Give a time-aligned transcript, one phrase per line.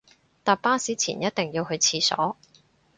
[0.43, 2.35] 搭巴士前一定要去廁所